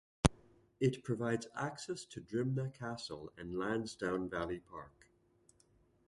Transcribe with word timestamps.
It 0.79 1.03
provides 1.03 1.45
access 1.55 2.05
to 2.05 2.21
Drimnagh 2.21 2.73
Castle 2.73 3.31
and 3.37 3.55
Lansdowne 3.59 4.29
Valley 4.31 4.57
Park. 4.57 5.11